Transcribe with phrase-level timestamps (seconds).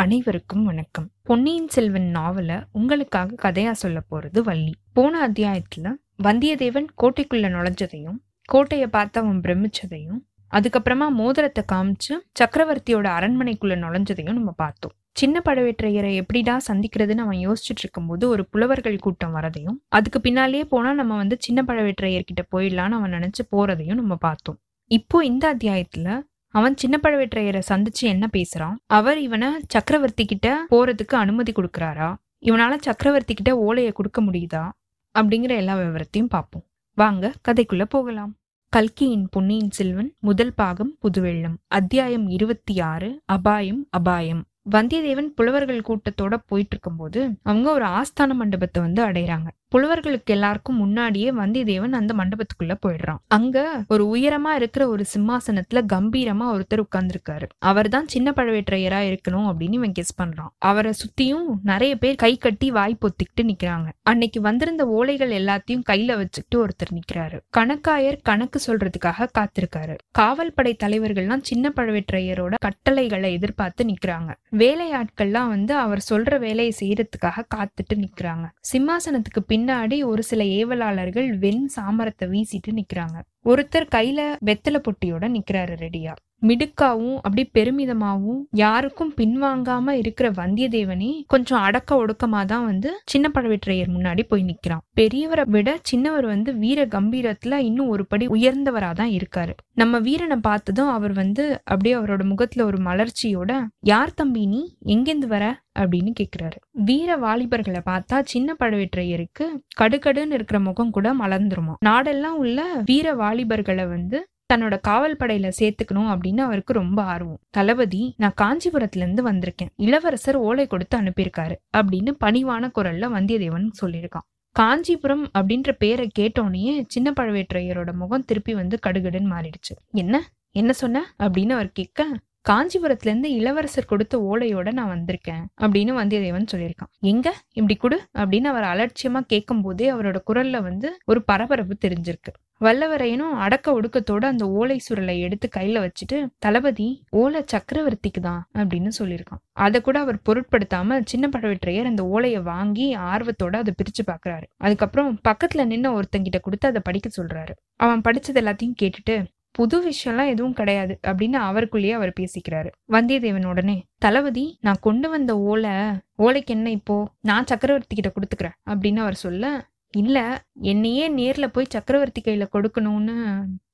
[0.00, 1.10] அனைவருக்கும் வணக்கம்.
[1.22, 4.74] பொன்னியின் செல்வன் நாவல உங்களுக்காக கதையா சொல்ல போறது வள்ளி.
[4.92, 5.92] போன அத்தியாயத்துல
[6.22, 10.18] வந்தியத்தேவன் கோட்டைக்குள்ள நுழைஞ்சதையும் கோட்டையை பார்த்து அவன் பிரமிச்சதையும்
[10.50, 14.92] அதுக்கப்புறமா மோதிரத்தை காமிச்சு சக்கரவர்த்தியோட அரண்மனைக்குள்ள நுழைஞ்சதையும் நம்ம பார்த்தோம்.
[15.12, 21.16] சின்ன படவேற்றையரை எப்படிடா சந்திக்கிறதுன்னு அவன் யோசிச்சுட்டு இருக்கும்போது ஒரு புலவர்கள் கூட்டம் வரதையும் அதுக்கு பின்னாலேயே போனா நம்ம
[21.16, 24.58] வந்து சின்ன பழவேற்றையர்கிட்ட போயிடலான்னு அவன் நினைச்சு போறதையும் நம்ம பார்த்தோம்.
[24.84, 26.20] இப்போ இந்த அத்தியாயத்துல
[26.52, 28.74] அவன் சின்ன பழவேற்றையரை சந்திச்சு என்ன பேசுறான்?
[28.86, 32.14] அவர் இவனை சக்கரவர்த்தி கிட்ட போறதுக்கு அனுமதி கொடுக்கறாரா?
[32.40, 34.70] இவனால சக்கரவர்த்தி கிட்ட ஓலையை கொடுக்க முடியுதா?
[35.18, 36.64] அப்படிங்கிற எல்லா விவரத்தையும் பார்ப்போம்.
[36.94, 38.34] வாங்க கதைக்குள்ள போகலாம்.
[38.68, 41.56] கல்கியின் பொன்னியின் செல்வன் முதல் பாகம் புதுவெள்ளம்.
[41.66, 44.44] அத்தியாயம் இருபத்தி ஆறு அபாயம் அபாயம்.
[44.70, 49.48] வந்தியத்தேவன் புலவர்கள் கூட்டத்தோட போயிட்டு இருக்கும்போது அவங்க ஒரு ஆஸ்தான மண்டபத்தை வந்து அடையிறாங்க.
[49.74, 53.20] புலவர்களுக்கு எல்லாருக்கும் முன்னாடியே வந்திதேவன் அந்த மண்டபத்துக்குள்ள போயிடுறான்.
[53.26, 57.46] அங்க ஒரு உயரமா இருக்கிற ஒரு சிம்மாசனத்துல கம்பீரமா ஒருத்தர் உட்கார்ந்துருக்காரு.
[57.58, 60.52] அவர் தான் சின்ன பழவேற்றையரா இருக்கணும் அப்படின்னு இவன் கெஸ் பண்றான்.
[60.58, 63.88] அவரை சுத்தியும் நிறைய பேர் கை கட்டி வாய் பொத்திக்கிட்டு நிக்கிறாங்க.
[64.02, 67.40] அன்னைக்கு வந்திருந்த ஓலைகள் எல்லாத்தையும் கையில வச்சுக்கிட்டு ஒருத்தர் நிக்கிறாரு.
[67.56, 69.96] கணக்காயர் கணக்கு சொல்றதுக்காக காத்திருக்காரு.
[70.10, 74.34] காவல் படை தலைவர்கள்லாம் சின்ன பழவேற்றையரோட கட்டளைகளை எதிர்பார்த்து நிக்கிறாங்க.
[74.50, 78.46] வேலையாட்கள்லாம் வந்து அவர் சொல்ற வேலையை செய்யறதுக்காக காத்துட்டு நிக்கிறாங்க.
[78.72, 83.18] சிம்மாசனத்துக்கு பின் பின்னாடி ஒரு சில ஏவலாளர்கள் வெண் சாமரத்தை வீசிட்டு நிக்கிறாங்க.
[83.44, 86.12] ஒருத்தர் கையில வெத்தலை பொட்டியோட நிக்கிறாரு ரெடியா.
[86.42, 94.22] மிடுக்காவும் அப்படி பெருமிதமாவும் யாருக்கும் பின்வாங்காம இருக்கிற வந்தியத்தேவனே கொஞ்சம் அடக்க ஒடுக்கமா தான் வந்து சின்ன பழவேற்றையர் முன்னாடி
[94.28, 94.82] போய் நிக்கிறான்.
[95.00, 99.52] பெரியவரை விட சின்னவர் வந்து வீர கம்பீரத்துல இன்னும் ஒரு படி உயர்ந்தவரா தான் இருக்காரு.
[99.74, 104.76] நம்ம வீரனை பார்த்ததும் அவர் வந்து அப்படியே அவரோட முகத்துல ஒரு மலர்ச்சியோட யார் தம்பி நீ?
[104.86, 105.44] எங்கேருந்து வர?
[105.78, 106.56] அப்படின்னு கேக்குறாரு.
[106.70, 109.44] வீர வாலிபர்களை பார்த்தா சின்ன பழவேற்றையருக்கு
[109.80, 111.74] கடுகடுன்னு இருக்கிற முகம் கூட மலர்ந்துருமா.
[111.84, 114.18] நாடெல்லாம் உள்ள வீர வாலிபர்களை வந்து
[114.50, 117.38] தன்னோட காவல் படையில சேர்த்துக்கணும் அப்படின்னு அவருக்கு ரொம்ப ஆர்வம்.
[117.50, 119.68] தளபதி நான் காஞ்சிபுரத்துல இருந்து வந்திருக்கேன்.
[119.76, 124.26] இளவரசர் ஓலை கொடுத்து அனுப்பியிருக்காரு அப்படின்னு பணிவான குரல்ல வந்தியத்தேவன் சொல்லியிருக்கான்.
[124.52, 129.74] காஞ்சிபுரம் அப்படின்ற பேரை கேட்டோடனே சின்ன பழவேற்றையரோட முகம் திருப்பி வந்து கடுகடுன்னு மாறிடுச்சு.
[129.90, 130.32] என்ன?
[130.50, 131.14] என்ன சொன்ன?
[131.18, 132.06] அப்படின்னு அவர் கேட்க
[132.48, 136.98] காஞ்சிபுரத்துல இருந்து இளவரசர் கொடுத்த ஓலையோட நான் வந்திருக்கேன் அப்படின்னு வந்தியத்தேவன் சொல்லியிருக்கான்.
[137.00, 137.34] எங்க?
[137.52, 142.32] இப்படி கொடு அப்படின்னு அவர் அலட்சியமா கேட்கும் போதே அவரோட குரல்ல வந்து ஒரு பரபரப்பு தெரிஞ்சிருக்கு.
[142.64, 149.40] வல்லவரையனும் அடக்க ஒடுக்கத்தோட அந்த ஓலை சுருளை எடுத்து கையில வச்சுட்டு தளபதி ஓலை சக்கரவர்த்திக்கு தான் அப்படின்னு சொல்லியிருக்கான்.
[149.52, 155.66] அதை கூட அவர் பொருட்படுத்தாம சின்ன பழவேற்றையர் அந்த ஓலையை வாங்கி ஆர்வத்தோட அதை பிரிச்சு பாக்குறாரு அதுக்கப்புறம் பக்கத்துல
[155.72, 157.54] நின்ன ஒருத்தங்கிட்ட கொடுத்து அதை படிக்க சொல்றாரு.
[157.76, 159.16] அவன் படிச்சது எல்லாத்தையும் கேட்டுட்டு
[159.50, 162.70] புது விஷயம்லாம் எதுவும் கிடையாது அப்படின்னு அவருக்குள்ளேயே அவர் பேசிக்கிறாரு.
[162.92, 165.72] வந்தியத்தேவன் உடனே தளபதி நான் கொண்டு வந்த ஓலை
[166.18, 166.96] ஓலைக்கு என்ன இப்போ?
[167.20, 170.22] நான் சக்கரவர்த்தி கிட்ட கொடுத்துக்கிறேன் அப்படின்னு அவர் சொல்ல இல்லை
[170.60, 173.16] என்னையே நேர்ல போய் சக்கரவர்த்தி கையில கொடுக்கணும்னு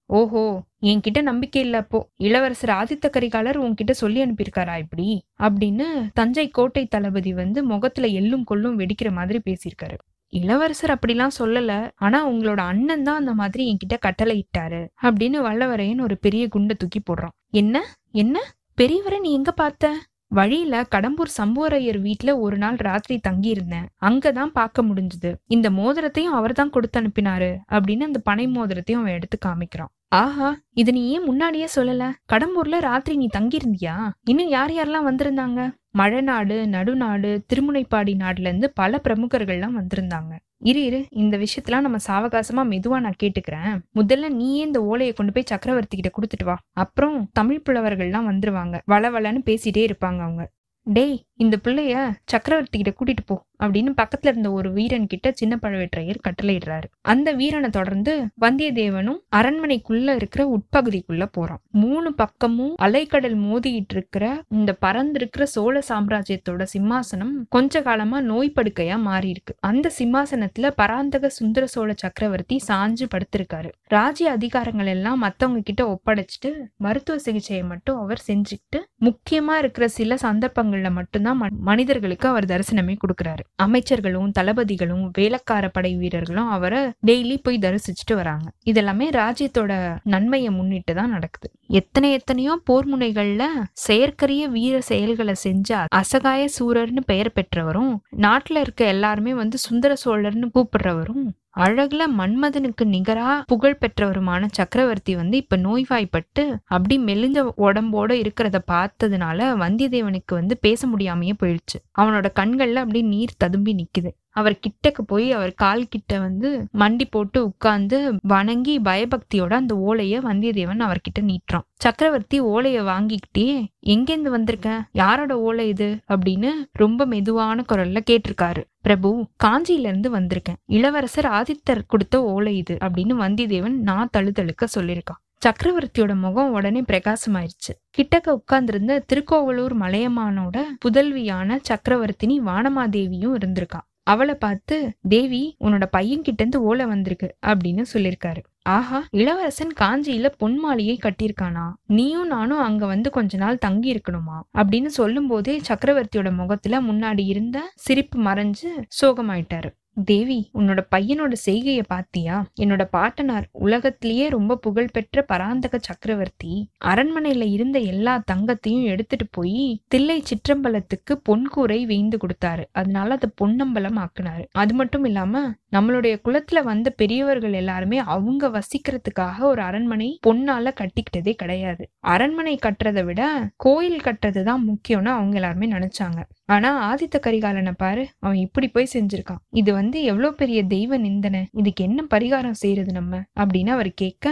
[0.08, 0.42] ஓஹோ
[0.82, 2.08] என்கிட்ட நம்பிக்கை இல்ல அப்போ.
[2.16, 5.24] இளவரசர் ஆதித்த கரிகாலர் உன்கிட்ட சொல்லி அனுப்பியிருக்காரா இப்படி?
[5.38, 9.96] அப்படின்னு தஞ்சை கோட்டை தளபதி வந்து முகத்துல எள்ளும் கொள்ளும் வெடிக்கிற மாதிரி பேசியிருக்காரு.
[10.32, 16.18] இளவரசர் அப்படிலாம் சொல்லல ஆனா உங்களோட அண்ணன் தான் அந்த மாதிரி என்கிட்ட கட்டளை இட்டாரு அப்படின்னு வல்லவரையன் ஒரு
[16.18, 17.36] பெரிய குண்டை தூக்கி போடுறான்.
[17.50, 17.84] என்ன?
[18.10, 18.42] என்ன?
[18.78, 19.94] பெரியவரை நீ எங்க பார்த்த?
[20.36, 23.86] வழியில கடம்பூர் சம்புவரையர் வீட்ல ஒரு நாள் ராத்திரி தங்கியிருந்தேன்.
[24.00, 25.30] அங்கதான் பார்க்க முடிஞ்சது.
[25.46, 29.92] இந்த மோதிரத்தையும் அவர் தான் கொடுத்து அனுப்பினாரு அப்படின்னு அந்த பனை மோதிரத்தையும் அவன் எடுத்து காமிக்கிறான்.
[30.14, 32.04] ஆஹா இது நீ ஏன் முன்னாடியே சொல்லல?
[32.32, 33.94] கடம்பூர்ல ராத்திரி நீ தங்கியிருந்தியா?
[34.24, 35.60] இன்னும் யார் யாரெல்லாம் வந்திருந்தாங்க?
[35.98, 40.32] மழைநாடு நடுநாடு திருமுனைப்பாடி நாடுல இருந்து பல பிரமுகர்கள்லாம் வந்திருந்தாங்க.
[40.58, 41.06] இரு இரு.
[41.10, 43.80] இந்த விஷயத்தெல்லாம் நம்ம சாவகாசமா மெதுவா நான் கேட்டுக்கிறேன்.
[43.94, 46.58] முதல்ல நீயே இந்த ஓலையை கொண்டு போய் சக்கரவர்த்தி கிட்ட கொடுத்துட்டு வா.
[46.72, 48.80] அப்புறம் தமிழ் புலவர்கள்லாம் வந்துருவாங்க.
[48.88, 50.50] வளவளன்னு பேசிட்டே இருப்பாங்க அவங்க.
[50.82, 56.24] டேய் இந்த பிள்ளைய சக்கரவர்த்தி கிட்ட கூட்டிட்டு போ அப்படின்னு பக்கத்துல இருந்த ஒரு வீரன் கிட்ட சின்ன பழவேற்றையர்
[56.26, 56.86] கட்டளையிடுறாரு.
[57.02, 61.60] அந்த வீரனை தொடர்ந்து வந்தியத்தேவனும் அரண்மனைக்குள்ள இருக்கிற உட்பகுதிக்குள்ள போறான்.
[61.70, 69.28] மூணு பக்கமும் அலைக்கடல் மோதிட்டு இருக்கிற இந்த பறந்திருக்கிற சோழ சாம்ராஜ்யத்தோட சிம்மாசனம் கொஞ்ச காலமா நோய் படுக்கையா மாறி
[69.28, 73.70] இருக்கு அந்த சிம்மாசனத்துல பராந்தக சுந்தர சோழ சக்கரவர்த்தி சாஞ்சு படுத்திருக்காரு.
[73.88, 80.90] ராஜ்ய அதிகாரங்கள் எல்லாம் மத்தவங்க கிட்ட ஒப்படைச்சிட்டு மருத்துவ சிகிச்சையை மட்டும் அவர் செஞ்சுக்கிட்டு முக்கியமா இருக்கிற சில சந்தர்ப்பங்கள்ல
[81.26, 83.42] மட்டும்தான் மனிதர்களுக்கு அவர் தரிசனமே கொடுக்குறாரு.
[83.62, 88.50] அமைச்சர்களும் தளபதிகளும் வேலைக்கார படை வீரர்களும் அவரை டெய்லி போய் தரிசிச்சுட்டு வராங்க.
[88.64, 91.50] இதெல்லாமே ராஜ்யத்தோட நன்மையை முன்னிட்டு தான் நடக்குது.
[91.66, 99.34] எத்தனை எத்தனையோ போர் முனைகள்ல செயற்கரிய வீர செயல்களை செஞ்ச அசகாய சூரர்னு பெயர் பெற்றவரும் நாட்டுல இருக்க எல்லாருமே
[99.34, 107.38] வந்து சுந்தர சோழர்னு கூப்பிடுறவரும் அழகுல மன்மதனுக்கு நிகரா புகழ் பெற்றவருமான சக்கரவர்த்தி வந்து இப்ப நோய்வாய்ப்பட்டு அப்படி மெலிஞ்ச
[107.58, 111.78] உடம்போட இருக்கிறத பார்த்ததுனால வந்தியத்தேவனுக்கு வந்து பேச முடியாமையே போயிடுச்சு.
[111.98, 114.10] அவனோட கண்கள்ல அப்படி நீர் ததும்பி நிக்குது.
[114.36, 120.82] அவர் கிட்டக்கு போய் அவர் கால் கிட்ட வந்து மண்டி போட்டு உட்கார்ந்து வணங்கி பயபக்தியோட அந்த ஓலைய வந்தியத்தேவன்
[120.86, 121.64] அவர்கிட்ட நீட்டுறான்.
[121.76, 124.84] சக்கரவர்த்தி ஓலைய வாங்கிக்கிட்டே எங்கேருந்து வந்திருக்க?
[124.92, 125.98] யாரோட ஓலை இது?
[126.08, 128.64] அப்படின்னு ரொம்ப மெதுவான குரல்ல கேட்டிருக்காரு.
[128.80, 130.60] பிரபு காஞ்சியில இருந்து வந்திருக்கேன்.
[130.66, 135.22] இளவரசர் ஆதித்தர் கொடுத்த ஓலை இது அப்படின்னு வந்தியத்தேவன் நான் தழுதழுக்க சொல்லியிருக்கான்.
[135.46, 137.72] சக்கரவர்த்தியோட முகம் உடனே பிரகாசமாயிருச்சு.
[137.98, 144.76] கிட்டக்க உட்கார்ந்திருந்த திருக்கோவலூர் மலையமானோட புதல்வியான சக்கரவர்த்தினி வானமாதேவியும் இருந்திருக்கான் அவளை பார்த்து
[145.08, 148.42] தேவி உன்னோட பையன் கிட்ட இருந்து ஓலை வந்திருக்கு அப்படின்னு சொல்லியிருக்காரு.
[148.62, 151.66] ஆஹா இளவரசன் காஞ்சியில பொன் மாளிகை கட்டியிருக்கானா?
[151.86, 157.58] நீயும் நானும் அங்க வந்து கொஞ்ச நாள் தங்கி இருக்கணுமா அப்படின்னு சொல்லும் போதே சக்கரவர்த்தியோட முகத்துல முன்னாடி இருந்த
[157.76, 158.70] சிரிப்பு மறைஞ்சு
[159.00, 159.70] சோகமாயிட்டாரு.
[160.04, 162.46] தேவி உன்னோட பையனோட செய்கைய பாத்தியா?
[162.60, 166.70] என்னோட பாட்டனார் உலகத்திலேயே ரொம்ப புகழ்பெற்ற பராந்தக சக்கரவர்த்தி.
[166.84, 172.64] அரண்மனையில இருந்த எல்லா தங்கத்தையும் எடுத்துட்டு போய் தில்லை சிற்றம்பலத்துக்கு பொன்கூரை வேய்ந்து கொடுத்தாரு.
[172.72, 174.44] அதனால அதை பொன்னம்பலம் ஆக்குனாரு.
[174.52, 181.90] அது மட்டும் இல்லாம நம்மளுடைய குலத்துல வந்த பெரியவர்கள் எல்லாருமே அவங்க வசிக்கிறதுக்காக ஒரு அரண்மனை பொன்னால கட்டிக்கிட்டதே கிடையாது.
[182.00, 186.22] அரண்மனை கட்டுறதை விட கோயில் கட்டுறதுதான் முக்கியம்னு அவங்க எல்லாருமே நினைச்சாங்க.
[186.48, 189.40] ஆனா ஆதித்த கரிகாலனை பாரு அவன் இப்படி போய் செஞ்சிருக்கான்.
[189.50, 191.46] இது வந்து எவ்வளவு பெரிய தெய்வ நிந்தனை.
[191.52, 193.22] இதுக்கு என்ன பரிகாரம் செய்யறது நம்ம?
[193.40, 194.26] அப்படின்னு அவர் கேட்க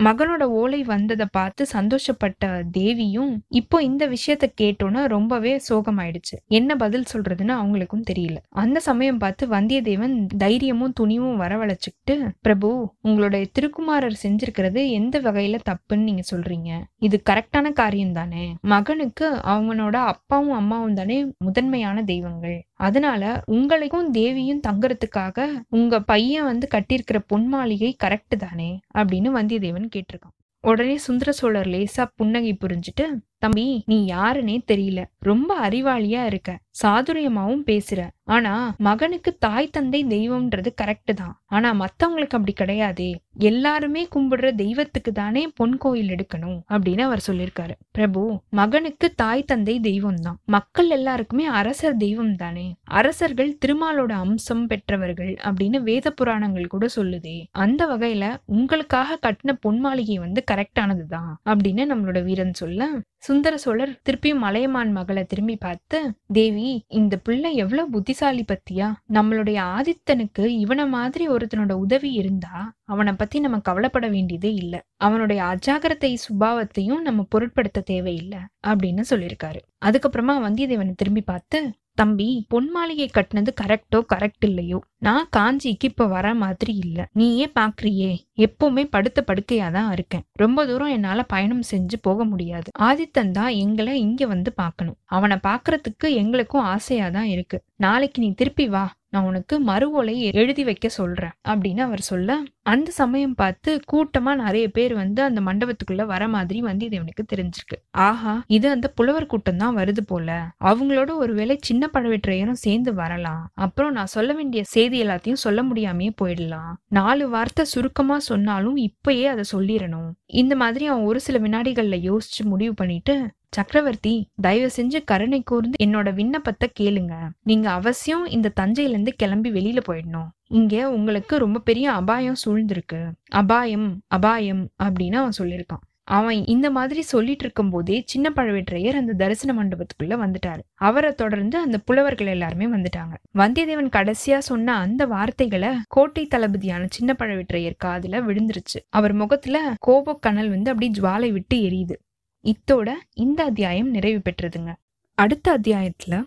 [0.00, 6.36] மகனோட ஓலை வந்ததை பார்த்து சந்தோஷப்பட்ட தேவியும் இப்போ இந்த விஷயத்த கேட்டோன்னு ரொம்பவே சோகமாயிடுச்சு.
[6.48, 8.36] என்ன பதில் சொல்றதுன்னு அவங்களுக்கும் தெரியல.
[8.48, 12.70] அந்த சமயம் பார்த்து வந்தியத்தேவன் தைரியமும் துணிவும் வரவழைச்சுக்கிட்டு பிரபு
[13.00, 16.70] உங்களுடைய திருக்குமாரர் செஞ்சிருக்கிறது எந்த வகையில தப்புன்னு நீங்க சொல்றீங்க?
[16.98, 18.54] இது கரெக்டான காரியம் தானே?
[18.60, 22.58] மகனுக்கு அவனோட அப்பாவும் அம்மாவும் தானே முதன்மையான தெய்வங்கள்.
[22.74, 28.80] அதனால உங்களுக்கும் தேவியும் தங்குறதுக்காக உங்க பையன் வந்து கட்டியிருக்கிற பொன் மாளிகை கரெக்ட் தானே?
[28.94, 30.36] அப்படின்னு வந்தியத்தேவன் கேட்டிருக்கான்.
[30.60, 33.06] உடனே சுந்தர சோழர் லேசா புன்னகை புரிஞ்சுட்டு
[33.40, 35.04] தம்பி நீ யாருன்னே தெரியல.
[35.18, 36.58] ரொம்ப அறிவாளியா இருக்க.
[36.82, 38.00] சாதுரியமாவும் பேசுற.
[38.24, 41.40] ஆனா மகனுக்கு தாய் தந்தை தெய்வம்ன்றது கரெக்ட் தான்.
[41.46, 43.14] ஆனா மத்தவங்களுக்கு அப்படி கிடையாதே.
[43.38, 47.74] எல்லாருமே கும்பிடுற தெய்வத்துக்கு தானே பொன் கோயில் எடுக்கணும் அப்படின்னு அவர் சொல்லியிருக்காரு.
[47.90, 50.38] பிரபு மகனுக்கு தாய் தந்தை தெய்வம் தான்.
[50.46, 52.66] மக்கள் எல்லாருக்குமே அரசர் தெய்வம் தானே.
[52.84, 57.44] அரசர்கள் திருமாலோட அம்சம் பெற்றவர்கள் அப்படின்னு வேத புராணங்கள் கூட சொல்லுதே.
[57.50, 62.90] அந்த வகையில உங்களுக்காக கட்டின பொன் மாளிகை வந்து கரெக்டானதுதான் அப்படின்னு நம்மளோட வீரன் சொல்ல
[63.22, 68.92] சுந்தர சோழர் திருப்பியும் மலையமான் மகளை திரும்பி பார்த்து தேவி இந்த பிள்ளை எவ்வளவு புத்திசாலி பத்தியா?
[69.12, 74.84] நம்மளுடைய ஆதித்தனுக்கு இவனை மாதிரி ஒருத்தனோட உதவி இருந்தா அவனை பத்தி நம்ம கவலைப்பட வேண்டியதே இல்ல.
[74.96, 78.38] அவனுடைய அஜாகிரத்தை சுபாவத்தையும் நம்ம பொருட்படுத்த தேவையில்லை.
[78.66, 79.60] அப்படின்னு சொல்லியிருக்காரு.
[79.84, 84.78] அதுக்கப்புறமா வந்தியத்தேவனை திரும்பி பார்த்து தம்பி பொன் மாளிகை கட்டினது கரெக்டோ கரெக்ட் இல்லையோ?
[84.98, 87.06] நான் காஞ்சிக்கு இப்ப வர மாதிரி இல்ல.
[87.12, 88.12] நீயே பாக்குறியே.
[88.36, 90.24] எப்பவுமே படுத்த படுக்கையா தான் இருக்கேன்.
[90.32, 92.70] ரொம்ப தூரம் என்னால பயணம் செஞ்சு போக முடியாது.
[92.78, 97.62] ஆதித்தன் தான் எங்களை இங்க வந்து பார்க்கணும் அவனை பாக்குறதுக்கு எங்களுக்கும் ஆசையா தான் இருக்கு.
[97.76, 98.92] நாளைக்கு நீ திருப்பி வா.
[99.08, 101.30] நான் உனக்கு மறுவோலை எழுதி வைக்க சொல்றேன்.
[101.48, 107.24] அப்படின்னு அவர் சொல்ல அந்த சமயம் பார்த்து கூட்டமா நிறைய பேர் வந்து அந்த மண்டபத்துக்குள்ள வர மாதிரி வந்தியத்தேவனுக்கு
[107.32, 107.76] தெரிஞ்சிருக்கு.
[107.90, 110.28] ஆஹா இது அந்த புலவர் கூட்டம் தான் வருது போல.
[110.60, 113.50] அவங்களோட ஒருவேளை சின்ன பழவேற்றையரும் சேர்ந்து வரலாம்.
[113.54, 116.72] அப்புறம் நான் சொல்ல வேண்டிய செய்தி எல்லாத்தையும் சொல்ல முடியாமையே போயிடலாம்.
[116.88, 120.10] நாலு வார்த்தை சுருக்கமா சொன்னாலும் இப்பயே அதை சொல்லிடணும்.
[120.26, 123.16] இந்த மாதிரி அவன் ஒரு சில வினாடிகள்ல யோசிச்சு முடிவு பண்ணிட்டு
[123.56, 127.14] சக்கரவர்த்தி தயவு செஞ்சு கருணை கூர்ந்து என்னோட விண்ணப்பத்தை கேளுங்க.
[127.42, 130.28] நீங்க அவசியம் இந்த தஞ்சையில இருந்து கிளம்பி வெளியில போயிடணும்.
[130.50, 133.10] இங்க உங்களுக்கு ரொம்ப பெரிய அபாயம் சூழ்ந்திருக்கு.
[133.30, 135.84] அபாயம் அபாயம் அப்படின்னு அவன் சொல்லியிருக்கான்.
[136.04, 140.58] அவன் இந்த மாதிரி சொல்லிட்டு இருக்கும் போதே சின்ன பழவேற்றையர் அந்த தரிசன மண்டபத்துக்குள்ள வந்துட்டாரு.
[140.74, 143.14] அவரை தொடர்ந்து அந்த புலவர்கள் எல்லாருமே வந்துட்டாங்க.
[143.34, 148.78] வந்தியத்தேவன் கடைசியா சொன்ன அந்த வார்த்தைகளை கோட்டை தளபதியான சின்ன பழவேற்றையர் காதுல விழுந்துருச்சு.
[148.88, 151.96] அவர் முகத்துல கோபக்கனல் வந்து அப்படியே ஜுவாலை விட்டு எரியுது.
[152.44, 154.74] இத்தோட இந்த அத்தியாயம் நிறைவு பெற்றதுங்க.
[155.14, 156.22] அடுத்த அத்தியாயத்துல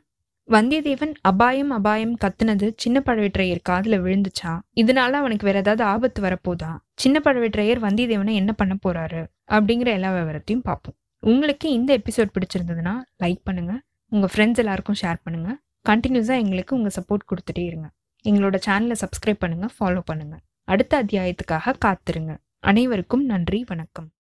[0.54, 4.52] வந்தியத்தேவன் அபாயம் அபாயம் கத்துனது சின்ன பழவேற்றையர் காதுல விழுந்துச்சா?
[4.76, 6.72] இதனால அவனுக்கு வேற ஏதாவது ஆபத்து வரப்போதா?
[6.96, 9.22] சின்ன பழவேற்றையர் வந்தியத்தேவனை என்ன பண்ண போறாரு?
[9.52, 10.96] அப்படிங்கிற எல்லா விவரத்தையும் பார்ப்போம்.
[11.20, 12.94] உங்களுக்கு இந்த எபிசோட் பிடிச்சிருந்ததுன்னா
[13.24, 13.82] லைக் பண்ணுங்க.
[14.10, 15.52] உங்க ஃப்ரெண்ட்ஸ் எல்லாருக்கும் ஷேர் பண்ணுங்க.
[15.90, 17.90] கண்டினியூஸா எங்களுக்கு உங்க சப்போர்ட் கொடுத்துட்டே இருங்க.
[18.26, 20.38] எங்களோட சேனலை சப்ஸ்கிரைப் பண்ணுங்க ஃபாலோ பண்ணுங்க.
[20.64, 22.36] அடுத்த அத்தியாயத்துக்காக காத்திருங்க.
[22.60, 24.12] அனைவருக்கும் நன்றி வணக்கம்.